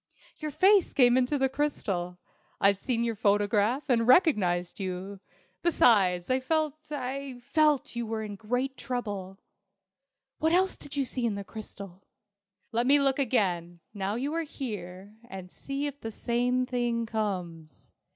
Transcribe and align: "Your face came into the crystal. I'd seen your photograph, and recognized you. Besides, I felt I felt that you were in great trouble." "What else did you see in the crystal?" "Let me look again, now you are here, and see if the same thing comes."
"Your 0.37 0.49
face 0.49 0.93
came 0.93 1.15
into 1.15 1.37
the 1.37 1.47
crystal. 1.47 2.17
I'd 2.59 2.79
seen 2.79 3.03
your 3.03 3.13
photograph, 3.13 3.83
and 3.87 4.07
recognized 4.07 4.79
you. 4.79 5.19
Besides, 5.61 6.27
I 6.31 6.39
felt 6.39 6.73
I 6.91 7.39
felt 7.43 7.83
that 7.83 7.95
you 7.95 8.07
were 8.07 8.23
in 8.23 8.33
great 8.35 8.77
trouble." 8.77 9.37
"What 10.39 10.53
else 10.53 10.75
did 10.75 10.95
you 10.97 11.05
see 11.05 11.27
in 11.27 11.35
the 11.35 11.43
crystal?" 11.43 12.01
"Let 12.71 12.87
me 12.87 12.99
look 12.99 13.19
again, 13.19 13.79
now 13.93 14.15
you 14.15 14.33
are 14.33 14.41
here, 14.41 15.17
and 15.29 15.51
see 15.51 15.85
if 15.85 16.01
the 16.01 16.09
same 16.09 16.65
thing 16.65 17.05
comes." 17.05 17.93